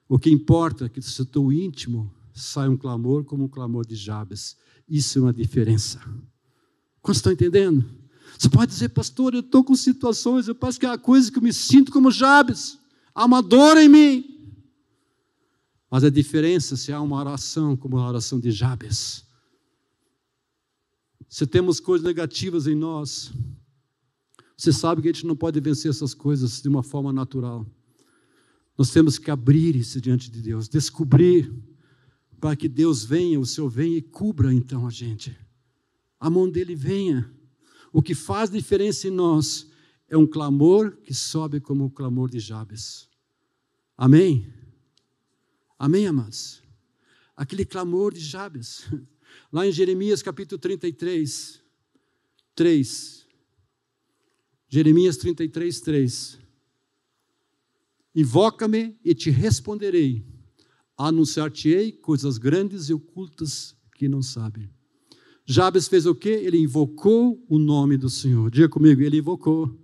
[0.06, 3.86] o que importa é que do seu teu íntimo sai um clamor como o clamor
[3.86, 4.54] de Jabes.
[4.86, 5.98] Isso é uma diferença.
[7.00, 7.82] Quantos estão entendendo?
[8.38, 11.38] Você pode dizer, pastor, eu estou com situações, eu parece que é uma coisa que
[11.38, 12.78] eu me sinto como Jabes,
[13.14, 14.33] há uma dor em mim.
[15.94, 19.24] Mas a diferença se há uma oração como a oração de Jabes.
[21.28, 23.32] Se temos coisas negativas em nós,
[24.56, 27.64] você sabe que a gente não pode vencer essas coisas de uma forma natural.
[28.76, 31.54] Nós temos que abrir isso diante de Deus, descobrir,
[32.40, 35.38] para que Deus venha, o Senhor venha e cubra então a gente.
[36.18, 37.32] A mão dele venha.
[37.92, 39.70] O que faz diferença em nós
[40.08, 43.08] é um clamor que sobe como o clamor de Jabes.
[43.96, 44.63] Amém?
[45.78, 46.62] Amém, amados?
[47.36, 48.86] Aquele clamor de Jabes.
[49.52, 51.60] Lá em Jeremias capítulo 33,
[52.54, 53.26] 3.
[54.68, 56.38] Jeremias 33, 3.
[58.14, 60.24] Invoca-me e te responderei.
[60.96, 64.70] Anunciar-te-ei coisas grandes e ocultas que não sabem.
[65.44, 66.30] Jabes fez o quê?
[66.30, 68.50] Ele invocou o nome do Senhor.
[68.50, 69.83] Diga comigo, ele invocou.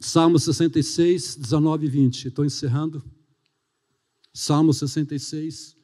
[0.00, 2.28] Salmo 66, 19 e 20.
[2.28, 3.04] Estou encerrando.
[4.32, 5.76] Salmo 66,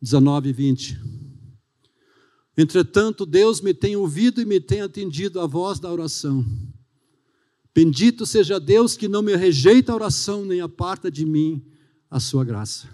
[0.00, 1.00] 19 e 20.
[2.56, 6.46] Entretanto, Deus me tem ouvido e me tem atendido a voz da oração.
[7.74, 11.66] Bendito seja Deus que não me rejeita a oração nem aparta de mim
[12.08, 12.88] a sua graça.